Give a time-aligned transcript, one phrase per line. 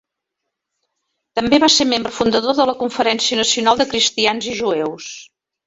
[1.39, 5.15] També va ser membre fundador de la Conferència Nacional de Cristians i Jueus.